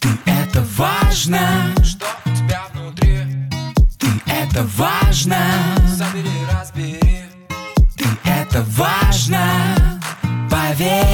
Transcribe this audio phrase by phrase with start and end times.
[0.00, 1.38] Ты это важно,
[1.82, 3.18] Что у тебя внутри?
[3.98, 5.36] ты это важно,
[5.86, 6.98] Забери, разбери
[7.96, 9.40] ты это важно,
[10.50, 11.04] поверь.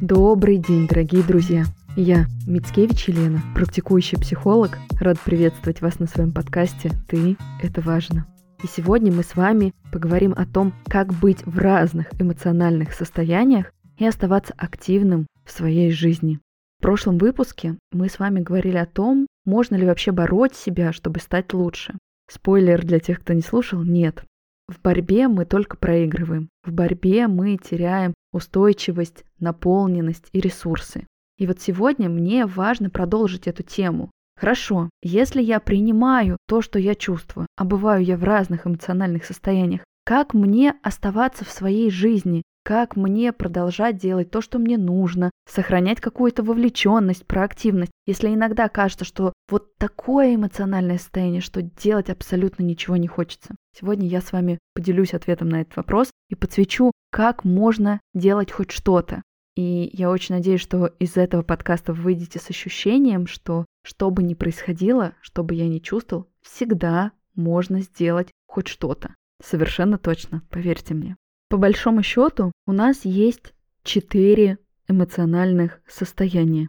[0.00, 1.64] Добрый день, дорогие друзья!
[1.96, 8.26] Я, Мицкевич Елена, практикующий психолог, рад приветствовать вас на своем подкасте «Ты– это важно».
[8.62, 14.06] И сегодня мы с вами поговорим о том, как быть в разных эмоциональных состояниях и
[14.06, 16.40] оставаться активным в своей жизни.
[16.78, 21.20] В прошлом выпуске мы с вами говорили о том, можно ли вообще бороть себя, чтобы
[21.20, 21.98] стать лучше.
[22.28, 24.24] Спойлер для тех, кто не слушал– нет.
[24.68, 26.48] В борьбе мы только проигрываем.
[26.64, 31.06] В борьбе мы теряем устойчивость, наполненность и ресурсы.
[31.38, 34.10] И вот сегодня мне важно продолжить эту тему.
[34.38, 39.82] Хорошо, если я принимаю то, что я чувствую, а бываю я в разных эмоциональных состояниях,
[40.04, 46.00] как мне оставаться в своей жизни, как мне продолжать делать то, что мне нужно, сохранять
[46.00, 52.96] какую-то вовлеченность, проактивность, если иногда кажется, что вот такое эмоциональное состояние, что делать абсолютно ничего
[52.96, 53.54] не хочется.
[53.78, 58.70] Сегодня я с вами поделюсь ответом на этот вопрос и подсвечу, как можно делать хоть
[58.70, 59.22] что-то.
[59.56, 64.22] И я очень надеюсь, что из этого подкаста вы выйдете с ощущением, что что бы
[64.22, 69.14] ни происходило, что бы я ни чувствовал, всегда можно сделать хоть что-то.
[69.42, 71.16] Совершенно точно, поверьте мне.
[71.50, 76.68] По большому счету, у нас есть четыре эмоциональных состояния.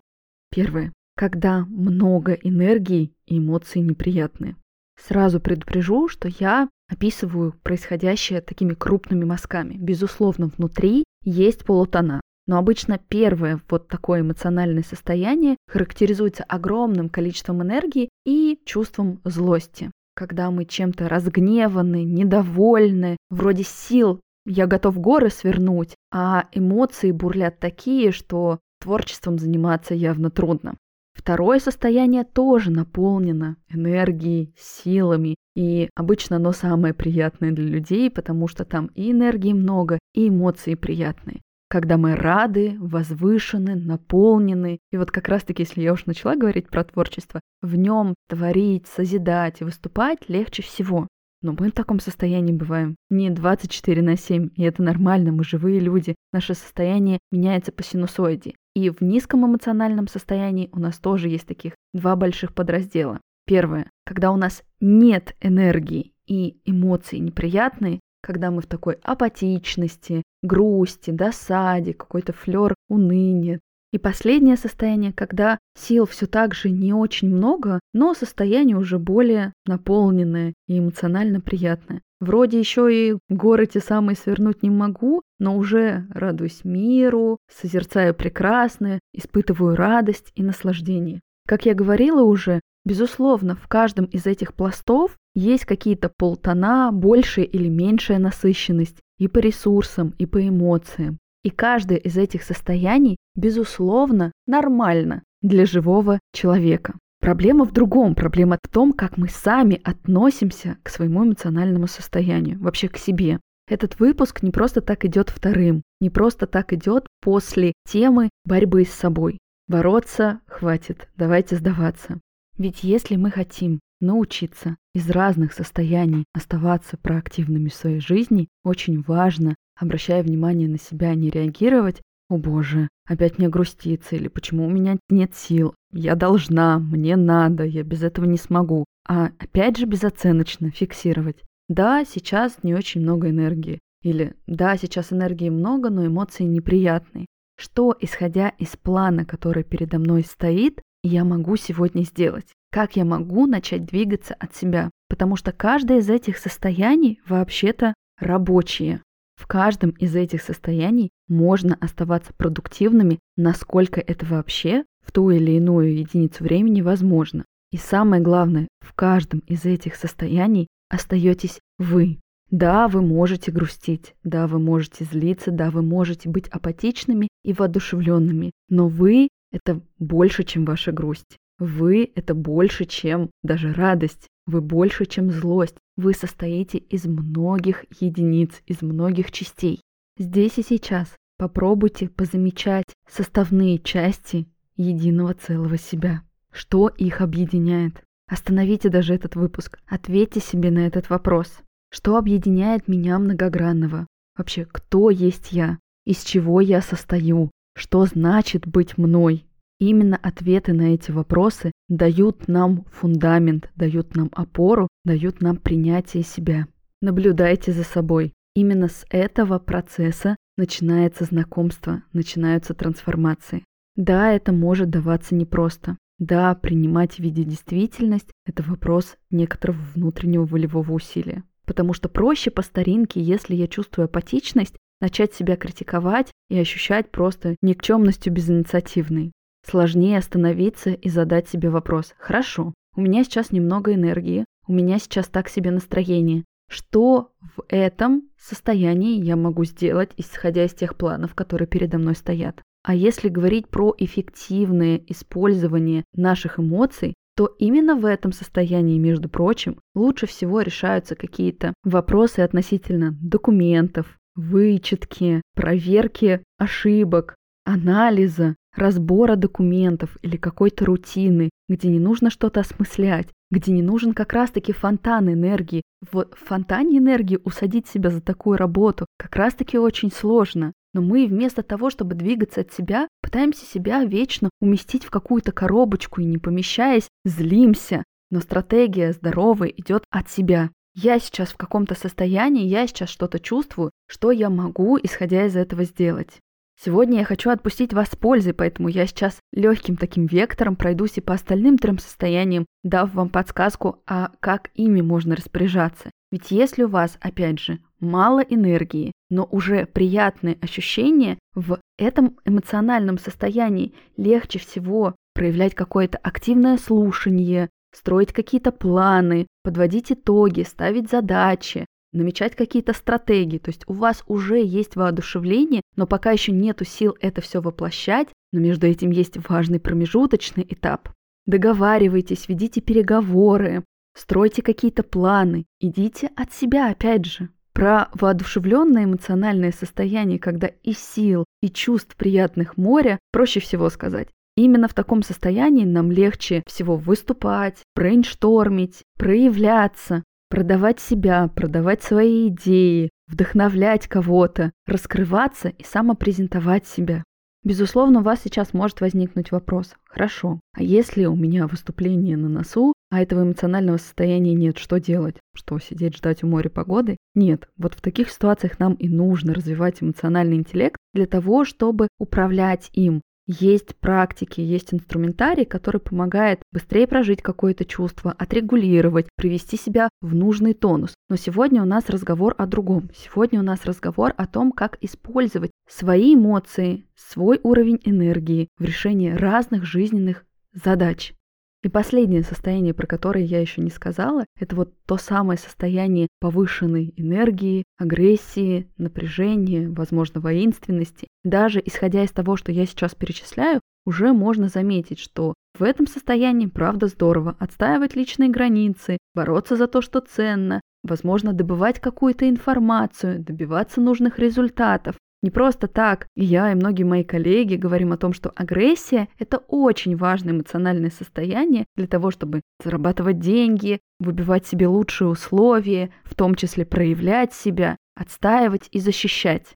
[0.49, 0.91] Первое.
[1.15, 4.55] Когда много энергии и эмоции неприятные.
[4.99, 9.75] Сразу предупрежу, что я описываю происходящее такими крупными мазками.
[9.75, 12.19] Безусловно, внутри есть полутона.
[12.47, 19.91] Но обычно первое вот такое эмоциональное состояние характеризуется огромным количеством энергии и чувством злости.
[20.15, 28.11] Когда мы чем-то разгневаны, недовольны, вроде сил я готов горы свернуть, а эмоции бурлят такие,
[28.11, 30.75] что творчеством заниматься явно трудно.
[31.13, 38.65] Второе состояние тоже наполнено энергией, силами, и обычно оно самое приятное для людей, потому что
[38.65, 41.41] там и энергии много, и эмоции приятные.
[41.69, 44.79] Когда мы рады, возвышены, наполнены.
[44.91, 49.61] И вот как раз-таки, если я уж начала говорить про творчество, в нем творить, созидать
[49.61, 51.07] и выступать легче всего.
[51.41, 55.79] Но мы в таком состоянии бываем не 24 на 7, и это нормально, мы живые
[55.79, 56.15] люди.
[56.31, 58.53] Наше состояние меняется по синусоиде.
[58.75, 63.19] И в низком эмоциональном состоянии у нас тоже есть таких два больших подраздела.
[63.45, 71.11] Первое, когда у нас нет энергии и эмоции неприятные, когда мы в такой апатичности, грусти,
[71.11, 73.59] досаде, какой-то флер уныния.
[73.91, 79.51] И последнее состояние, когда сил все так же не очень много, но состояние уже более
[79.65, 82.01] наполненное и эмоционально приятное.
[82.21, 88.99] Вроде еще и горы те самые свернуть не могу, но уже радуюсь миру, созерцаю прекрасное,
[89.13, 91.19] испытываю радость и наслаждение.
[91.47, 97.67] Как я говорила уже, безусловно, в каждом из этих пластов есть какие-то полтона, большая или
[97.67, 101.17] меньшая насыщенность и по ресурсам, и по эмоциям.
[101.43, 106.93] И каждое из этих состояний, безусловно, нормально для живого человека.
[107.19, 108.15] Проблема в другом.
[108.15, 113.39] Проблема в том, как мы сами относимся к своему эмоциональному состоянию, вообще к себе.
[113.67, 118.91] Этот выпуск не просто так идет вторым, не просто так идет после темы борьбы с
[118.91, 119.37] собой.
[119.67, 122.19] Бороться хватит, давайте сдаваться.
[122.57, 129.55] Ведь если мы хотим научиться из разных состояний оставаться проактивными в своей жизни, очень важно,
[129.81, 134.97] обращая внимание на себя, не реагировать «О боже, опять мне грустится» или «Почему у меня
[135.09, 138.85] нет сил?» «Я должна», «Мне надо», «Я без этого не смогу».
[139.07, 145.49] А опять же безоценочно фиксировать «Да, сейчас не очень много энергии» или «Да, сейчас энергии
[145.49, 147.25] много, но эмоции неприятные».
[147.59, 152.47] Что, исходя из плана, который передо мной стоит, я могу сегодня сделать?
[152.71, 154.89] Как я могу начать двигаться от себя?
[155.09, 159.01] Потому что каждое из этих состояний вообще-то рабочие.
[159.41, 165.97] В каждом из этих состояний можно оставаться продуктивными, насколько это вообще в ту или иную
[165.97, 167.43] единицу времени возможно.
[167.71, 172.19] И самое главное, в каждом из этих состояний остаетесь вы.
[172.51, 178.51] Да, вы можете грустить, да, вы можете злиться, да, вы можете быть апатичными и воодушевленными,
[178.69, 181.37] но вы— это больше, чем ваша грусть.
[181.61, 184.27] Вы— это больше, чем даже радость.
[184.47, 185.75] Вы больше, чем злость.
[185.95, 189.79] Вы состоите из многих единиц, из многих частей.
[190.17, 196.23] Здесь и сейчас попробуйте позамечать составные части единого целого себя.
[196.51, 198.03] Что их объединяет?
[198.27, 199.77] Остановите даже этот выпуск.
[199.85, 201.59] Ответьте себе на этот вопрос.
[201.91, 204.07] Что объединяет меня многогранного?
[204.35, 205.77] Вообще, кто есть я?
[206.05, 209.45] из чего я состою, что значит быть мной.
[209.81, 216.67] Именно ответы на эти вопросы дают нам фундамент, дают нам опору, дают нам принятие себя.
[217.01, 218.31] Наблюдайте за собой.
[218.53, 223.63] Именно с этого процесса начинается знакомство, начинаются трансформации.
[223.95, 225.97] Да, это может даваться непросто.
[226.19, 231.43] Да, принимать в виде действительность– это вопрос некоторого внутреннего волевого усилия.
[231.65, 237.55] Потому что проще по старинке, если я чувствую апатичность, начать себя критиковать и ощущать просто
[237.63, 239.31] никчемностью безинициативной.
[239.65, 242.13] Сложнее остановиться и задать себе вопрос.
[242.17, 246.43] Хорошо, у меня сейчас немного энергии, у меня сейчас так себе настроение.
[246.69, 252.61] Что в этом состоянии я могу сделать, исходя из тех планов, которые передо мной стоят?
[252.83, 259.79] А если говорить про эффективное использование наших эмоций, то именно в этом состоянии, между прочим,
[259.95, 267.35] лучше всего решаются какие-то вопросы относительно документов, вычетки, проверки ошибок,
[267.71, 274.33] анализа, разбора документов или какой-то рутины, где не нужно что-то осмыслять, где не нужен как
[274.33, 275.83] раз-таки фонтан энергии.
[276.11, 280.73] В фонтане энергии усадить себя за такую работу как раз-таки очень сложно.
[280.93, 286.19] Но мы вместо того, чтобы двигаться от себя, пытаемся себя вечно уместить в какую-то коробочку
[286.19, 288.03] и не помещаясь, злимся.
[288.29, 290.69] Но стратегия здоровая идет от себя.
[290.93, 295.85] Я сейчас в каком-то состоянии, я сейчас что-то чувствую, что я могу, исходя из этого,
[295.85, 296.39] сделать.
[296.79, 301.21] Сегодня я хочу отпустить вас с пользой, поэтому я сейчас легким таким вектором пройдусь и
[301.21, 306.09] по остальным трем состояниям, дав вам подсказку, а как ими можно распоряжаться.
[306.31, 313.17] Ведь если у вас, опять же, мало энергии, но уже приятные ощущения, в этом эмоциональном
[313.17, 322.55] состоянии легче всего проявлять какое-то активное слушание, строить какие-то планы, подводить итоги, ставить задачи, намечать
[322.55, 323.57] какие-то стратегии.
[323.57, 328.27] То есть у вас уже есть воодушевление, но пока еще нету сил это все воплощать,
[328.51, 331.09] но между этим есть важный промежуточный этап.
[331.45, 333.83] Договаривайтесь, ведите переговоры,
[334.15, 337.49] стройте какие-то планы, идите от себя опять же.
[337.73, 344.27] Про воодушевленное эмоциональное состояние, когда и сил, и чувств приятных моря, проще всего сказать.
[344.57, 353.09] Именно в таком состоянии нам легче всего выступать, брейнштормить, проявляться, продавать себя, продавать свои идеи,
[353.27, 357.23] вдохновлять кого-то, раскрываться и самопрезентовать себя.
[357.63, 359.93] Безусловно, у вас сейчас может возникнуть вопрос.
[360.03, 365.37] Хорошо, а если у меня выступление на носу, а этого эмоционального состояния нет, что делать?
[365.55, 367.17] Что, сидеть ждать у моря погоды?
[367.33, 372.89] Нет, вот в таких ситуациях нам и нужно развивать эмоциональный интеллект для того, чтобы управлять
[372.93, 373.21] им,
[373.59, 380.73] есть практики, есть инструментарий, который помогает быстрее прожить какое-то чувство, отрегулировать, привести себя в нужный
[380.73, 381.13] тонус.
[381.29, 383.09] Но сегодня у нас разговор о другом.
[383.15, 389.31] Сегодня у нас разговор о том, как использовать свои эмоции, свой уровень энергии в решении
[389.31, 391.33] разных жизненных задач.
[391.83, 397.11] И последнее состояние, про которое я еще не сказала, это вот то самое состояние повышенной
[397.17, 401.27] энергии, агрессии, напряжения, возможно, воинственности.
[401.43, 406.67] Даже исходя из того, что я сейчас перечисляю, уже можно заметить, что в этом состоянии,
[406.67, 414.01] правда, здорово отстаивать личные границы, бороться за то, что ценно, возможно, добывать какую-то информацию, добиваться
[414.01, 419.27] нужных результатов, не просто так я и многие мои коллеги говорим о том, что агрессия–
[419.39, 426.35] это очень важное эмоциональное состояние для того, чтобы зарабатывать деньги, выбивать себе лучшие условия, в
[426.35, 429.73] том числе проявлять себя, отстаивать и защищать.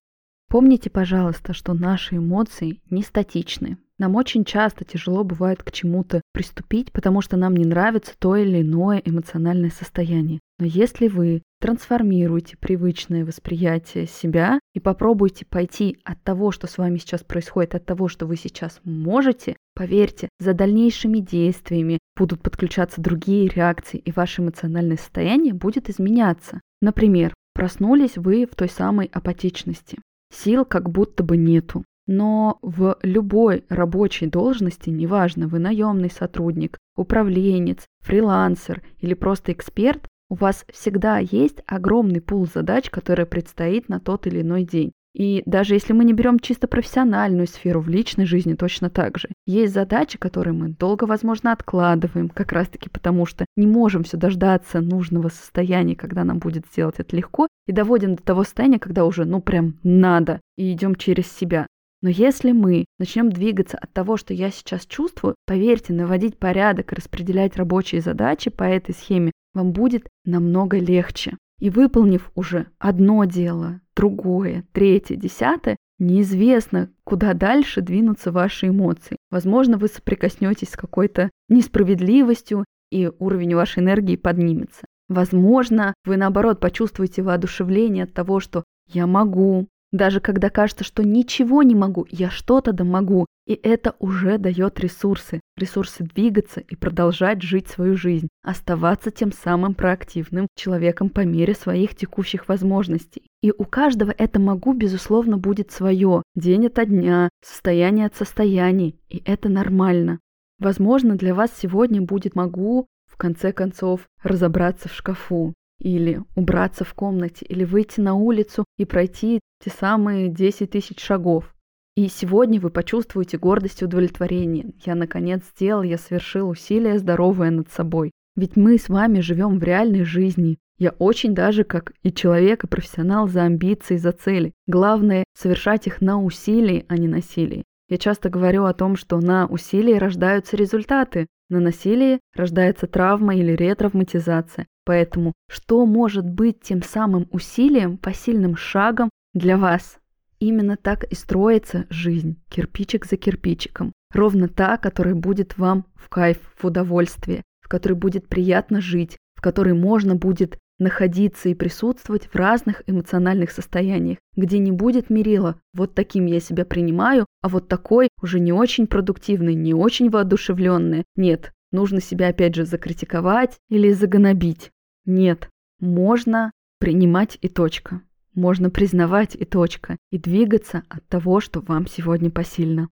[0.49, 3.77] Помните, пожалуйста, что наши эмоции не статичны.
[3.97, 8.61] Нам очень часто тяжело бывает к чему-то приступить, потому что нам не нравится то или
[8.61, 10.41] иное эмоциональное состояние.
[10.59, 16.97] Но если вы трансформируете привычное восприятие себя и попробуйте пойти от того, что с вами
[16.97, 23.47] сейчас происходит, от того, что вы сейчас можете, поверьте, за дальнейшими действиями будут подключаться другие
[23.47, 26.59] реакции, и ваше эмоциональное состояние будет изменяться.
[26.81, 29.99] Например, проснулись вы в той самой апатичности.
[30.33, 31.85] Сил как будто бы нету.
[32.07, 40.35] Но в любой рабочей должности, неважно, вы наемный сотрудник, управленец, фрилансер или просто эксперт, у
[40.35, 44.91] вас всегда есть огромный пул задач, которые предстоит на тот или иной день.
[45.15, 49.29] И даже если мы не берем чисто профессиональную сферу в личной жизни, точно так же.
[49.45, 54.81] Есть задачи, которые мы долго, возможно, откладываем, как раз-таки потому, что не можем все дождаться
[54.81, 59.23] нужного состояния, когда нам будет сделать это легко, и доводим до того состояния, когда уже,
[59.23, 61.67] ну, прям надо, и идем через себя.
[62.05, 67.55] Но если мы начнем двигаться от того, что я сейчас чувствую, поверьте, наводить порядок, распределять
[67.55, 71.35] рабочие задачи по этой схеме вам будет намного легче.
[71.59, 79.17] И выполнив уже одно дело, другое, третье, десятое, неизвестно, куда дальше двинутся ваши эмоции.
[79.31, 84.85] Возможно, вы соприкоснетесь с какой-то несправедливостью, и уровень вашей энергии поднимется.
[85.09, 91.63] Возможно, вы наоборот почувствуете воодушевление от того, что я могу, даже когда кажется, что ничего
[91.63, 93.25] не могу, я что-то да могу.
[93.45, 95.39] И это уже дает ресурсы.
[95.55, 98.27] Ресурсы двигаться и продолжать жить свою жизнь.
[98.43, 103.27] Оставаться тем самым проактивным человеком по мере своих текущих возможностей.
[103.41, 106.23] И у каждого это могу, безусловно, будет свое.
[106.35, 108.99] День ото дня, состояние от состояний.
[109.09, 110.19] И это нормально.
[110.59, 116.93] Возможно, для вас сегодня будет могу в конце концов разобраться в шкафу или убраться в
[116.93, 121.53] комнате, или выйти на улицу и пройти те самые 10 тысяч шагов.
[121.95, 124.73] И сегодня вы почувствуете гордость и удовлетворение.
[124.85, 128.11] Я наконец сделал, я совершил усилие здоровое над собой.
[128.35, 130.57] Ведь мы с вами живем в реальной жизни.
[130.77, 134.51] Я очень даже как и человек, и профессионал за амбиции, за цели.
[134.67, 137.63] Главное– совершать их на усилии, а не насилии.
[137.87, 143.51] Я часто говорю о том, что на усилии рождаются результаты, на насилии рождается травма или
[143.51, 144.67] ретравматизация.
[144.85, 149.99] Поэтому что может быть тем самым усилием, посильным шагом для вас?
[150.39, 153.93] Именно так и строится жизнь, кирпичик за кирпичиком.
[154.13, 159.41] Ровно та, которая будет вам в кайф, в удовольствие, в которой будет приятно жить, в
[159.41, 165.93] которой можно будет находиться и присутствовать в разных эмоциональных состояниях, где не будет мерила «вот
[165.93, 171.05] таким я себя принимаю», а вот такой уже не очень продуктивный, не очень воодушевленный.
[171.15, 174.71] Нет, нужно себя опять же закритиковать или загонобить.
[175.05, 178.01] Нет, можно принимать и точка.
[178.33, 179.97] Можно признавать и точка.
[180.11, 182.89] И двигаться от того, что вам сегодня посильно.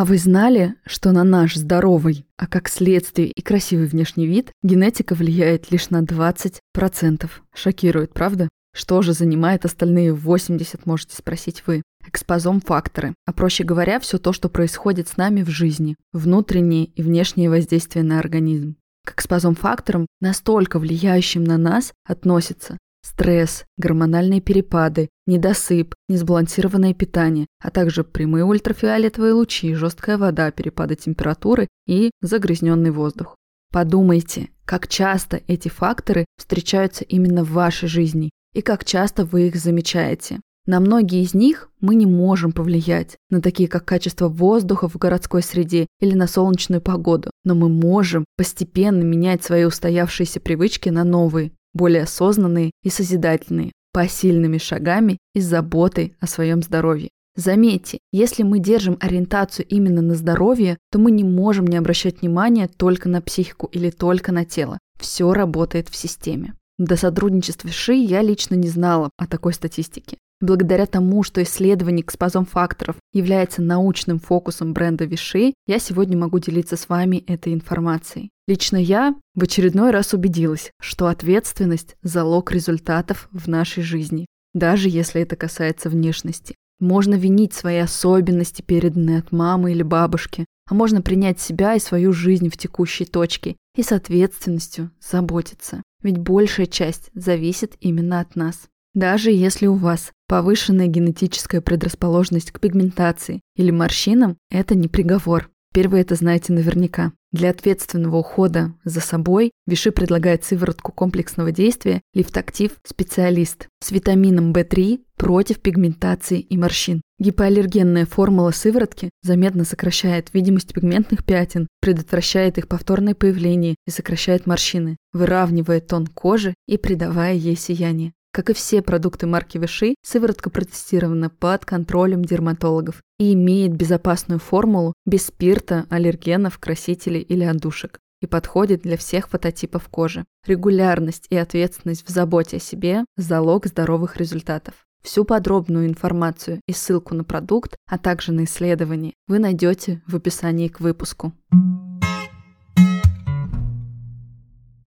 [0.00, 5.14] А вы знали, что на наш здоровый, а как следствие и красивый внешний вид, генетика
[5.14, 7.28] влияет лишь на 20%?
[7.52, 8.48] Шокирует, правда?
[8.74, 11.82] Что же занимает остальные 80, можете спросить вы?
[12.06, 17.50] Экспозом-факторы, а проще говоря, все то, что происходит с нами в жизни, внутренние и внешние
[17.50, 18.76] воздействия на организм.
[19.04, 28.04] К экспозом-факторам, настолько влияющим на нас, относятся Стресс, гормональные перепады, недосып, несбалансированное питание, а также
[28.04, 33.36] прямые ультрафиолетовые лучи, жесткая вода, перепады температуры и загрязненный воздух.
[33.72, 39.56] Подумайте, как часто эти факторы встречаются именно в вашей жизни и как часто вы их
[39.56, 40.40] замечаете.
[40.66, 45.42] На многие из них мы не можем повлиять, на такие как качество воздуха в городской
[45.42, 51.52] среде или на солнечную погоду, но мы можем постепенно менять свои устоявшиеся привычки на новые,
[51.74, 57.10] более осознанные и созидательные, посильными шагами и заботой о своем здоровье.
[57.36, 62.68] Заметьте, если мы держим ориентацию именно на здоровье, то мы не можем не обращать внимания
[62.68, 64.78] только на психику или только на тело.
[64.98, 66.54] Все работает в системе.
[66.78, 70.18] До сотрудничества ШИ я лично не знала о такой статистике.
[70.40, 76.76] Благодаря тому, что исследование экспозом факторов является научным фокусом бренда Виши, я сегодня могу делиться
[76.76, 78.30] с вами этой информацией.
[78.46, 85.20] Лично я в очередной раз убедилась, что ответственность– залог результатов в нашей жизни, даже если
[85.20, 86.56] это касается внешности.
[86.80, 92.14] Можно винить свои особенности, переданные от мамы или бабушки, а можно принять себя и свою
[92.14, 95.82] жизнь в текущей точке и с ответственностью заботиться.
[96.02, 98.69] Ведь большая часть зависит именно от нас.
[98.94, 105.50] Даже если у вас повышенная генетическая предрасположенность к пигментации или морщинам, это не приговор.
[105.72, 107.12] Теперь вы это знаете наверняка.
[107.30, 114.98] Для ответственного ухода за собой Виши предлагает сыворотку комплексного действия Лифтактив Специалист с витамином В3
[115.16, 117.02] против пигментации и морщин.
[117.20, 124.96] Гипоаллергенная формула сыворотки заметно сокращает видимость пигментных пятен, предотвращает их повторное появление и сокращает морщины,
[125.12, 128.12] выравнивая тон кожи и придавая ей сияние.
[128.32, 134.94] Как и все продукты марки Виши, сыворотка протестирована под контролем дерматологов и имеет безопасную формулу
[135.04, 140.24] без спирта, аллергенов, красителей или отдушек и подходит для всех фототипов кожи.
[140.46, 144.74] Регулярность и ответственность в заботе о себе– залог здоровых результатов.
[145.02, 150.68] Всю подробную информацию и ссылку на продукт, а также на исследование вы найдете в описании
[150.68, 151.32] к выпуску.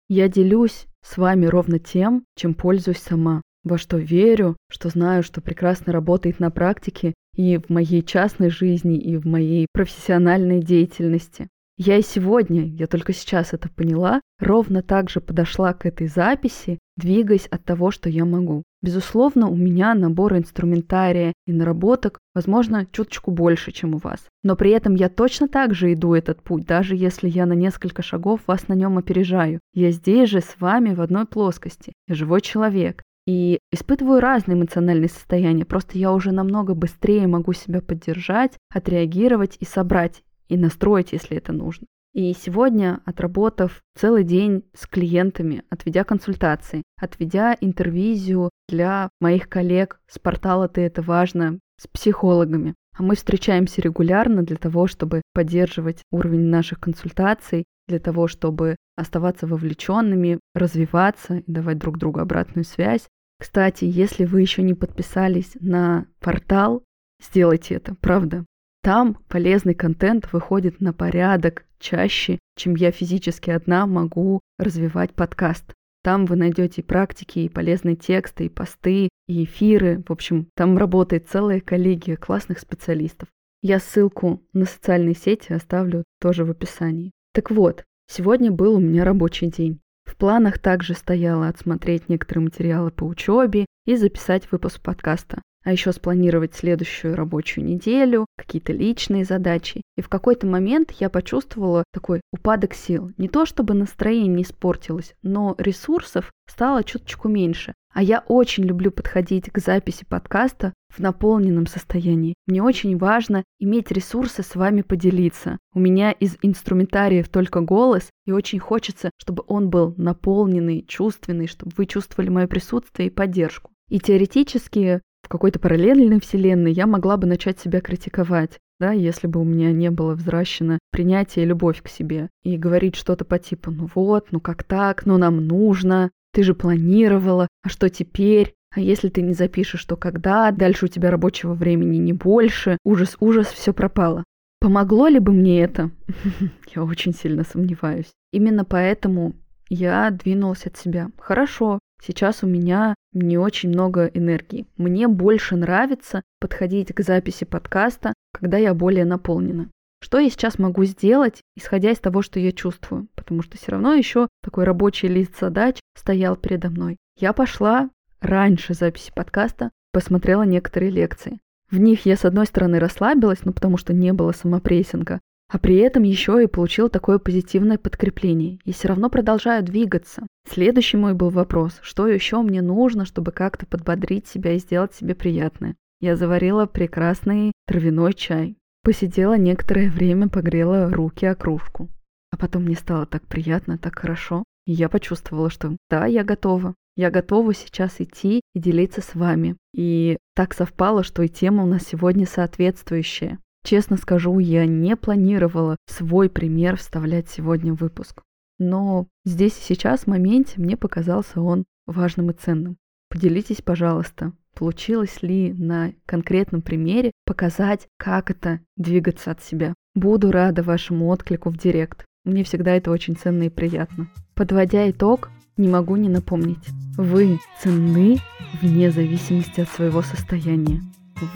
[0.09, 5.41] Я делюсь с вами ровно тем, чем пользуюсь сама, во что верю, что знаю, что
[5.41, 11.47] прекрасно работает на практике и в моей частной жизни, и в моей профессиональной деятельности.
[11.79, 16.79] Я и сегодня, я только сейчас это поняла, ровно так же подошла к этой записи,
[16.95, 18.63] двигаясь от того, что я могу.
[18.81, 24.27] Безусловно, у меня набор инструментария и наработок, возможно, чуточку больше, чем у вас.
[24.43, 28.01] Но при этом я точно так же иду этот путь, даже если я на несколько
[28.01, 29.59] шагов вас на нем опережаю.
[29.73, 31.93] Я здесь же с вами в одной плоскости.
[32.07, 33.03] Я живой человек.
[33.27, 35.65] И испытываю разные эмоциональные состояния.
[35.65, 41.53] Просто я уже намного быстрее могу себя поддержать, отреагировать и собрать, и настроить, если это
[41.53, 41.87] нужно.
[42.13, 50.17] И сегодня, отработав целый день с клиентами, отведя консультации, отведя интервизию для моих коллег с
[50.17, 56.47] портала «Ты это важно», с психологами, а мы встречаемся регулярно для того, чтобы поддерживать уровень
[56.47, 63.07] наших консультаций, для того, чтобы оставаться вовлеченными, развиваться и давать друг другу обратную связь.
[63.39, 66.83] Кстати, если вы еще не подписались на портал,
[67.21, 68.45] сделайте это, правда.
[68.87, 75.73] Там полезный контент выходит на порядок чаще, чем я физически одна могу развивать подкаст.
[76.05, 80.01] Там вы найдете практики, и полезные тексты, и посты, и эфиры.
[80.07, 83.27] В общем, там работает целая коллегия классных специалистов.
[83.61, 87.11] Я ссылку на социальные сети оставлю тоже в описании.
[87.33, 89.81] Так вот, сегодня был у меня рабочий день.
[90.05, 95.91] В планах также стояло отсмотреть некоторые материалы по учебе и записать выпуск подкаста а еще
[95.91, 99.81] спланировать следующую рабочую неделю, какие-то личные задачи.
[99.97, 103.11] И в какой-то момент я почувствовала такой упадок сил.
[103.17, 107.73] Не то чтобы настроение испортилось, но ресурсов стало чуточку меньше.
[107.93, 112.35] А я очень люблю подходить к записи подкаста в наполненном состоянии.
[112.45, 115.57] Мне очень важно иметь ресурсы с вами поделиться.
[115.73, 121.73] У меня из инструментариев только голос, и очень хочется, чтобы он был наполненный, чувственный, чтобы
[121.75, 123.71] вы чувствовали мое присутствие и поддержку.
[123.89, 129.41] И теоретически в какой-то параллельной вселенной я могла бы начать себя критиковать, да, если бы
[129.41, 132.29] у меня не было взращено принятие и любовь к себе.
[132.43, 136.55] И говорить что-то по типу, ну вот, ну как так, ну нам нужно, ты же
[136.55, 138.53] планировала, а что теперь?
[138.73, 140.49] А если ты не запишешь, то когда?
[140.51, 142.77] Дальше у тебя рабочего времени не больше.
[142.85, 144.23] Ужас, ужас, все пропало.
[144.61, 145.91] Помогло ли бы мне это?
[146.73, 148.13] Я очень сильно сомневаюсь.
[148.31, 149.33] Именно поэтому
[149.69, 151.09] я двинулась от себя.
[151.17, 154.67] Хорошо, сейчас у меня не очень много энергии.
[154.77, 159.69] Мне больше нравится подходить к записи подкаста, когда я более наполнена.
[159.99, 163.07] Что я сейчас могу сделать, исходя из того, что я чувствую?
[163.15, 166.97] Потому что все равно еще такой рабочий лист задач стоял передо мной.
[167.19, 167.89] Я пошла
[168.21, 171.39] раньше записи подкаста, посмотрела некоторые лекции.
[171.71, 175.77] В них я, с одной стороны, расслабилась, ну потому что не было самопрессинга, а при
[175.77, 178.59] этом еще и получил такое позитивное подкрепление.
[178.65, 180.27] И все равно продолжаю двигаться.
[180.49, 185.15] Следующий мой был вопрос, что еще мне нужно, чтобы как-то подбодрить себя и сделать себе
[185.15, 185.75] приятное.
[185.99, 188.57] Я заварила прекрасный травяной чай.
[188.83, 191.89] Посидела некоторое время, погрела руки о кружку.
[192.29, 194.43] А потом мне стало так приятно, так хорошо.
[194.65, 196.75] И я почувствовала, что да, я готова.
[196.95, 199.55] Я готова сейчас идти и делиться с вами.
[199.73, 203.39] И так совпало, что и тема у нас сегодня соответствующая.
[203.67, 208.21] Честно скажу, я не планировала свой пример вставлять сегодня в выпуск.
[208.59, 212.77] Но здесь и сейчас в моменте мне показался он важным и ценным.
[213.09, 219.73] Поделитесь, пожалуйста, получилось ли на конкретном примере показать, как это двигаться от себя.
[219.95, 222.05] Буду рада вашему отклику в директ.
[222.23, 224.09] Мне всегда это очень ценно и приятно.
[224.33, 226.65] Подводя итог, не могу не напомнить.
[226.95, 228.19] Вы ценны
[228.61, 230.79] вне зависимости от своего состояния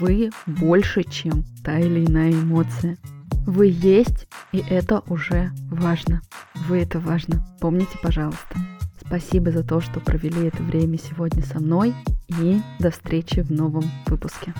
[0.00, 2.98] вы больше, чем та или иная эмоция.
[3.46, 6.22] Вы есть, и это уже важно.
[6.68, 7.44] Вы это важно.
[7.60, 8.56] Помните, пожалуйста.
[9.04, 11.94] Спасибо за то, что провели это время сегодня со мной.
[12.28, 14.54] И до встречи в новом выпуске.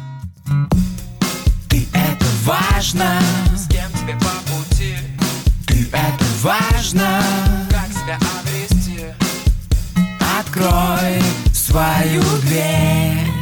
[1.68, 3.18] Ты это важно.
[3.56, 4.96] С кем тебе по пути.
[5.66, 7.22] Ты это важно.
[7.70, 9.04] Как себя обрести.
[10.38, 11.22] Открой
[11.54, 13.41] свою дверь.